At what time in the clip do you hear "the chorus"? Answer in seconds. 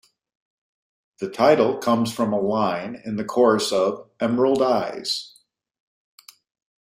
3.17-3.71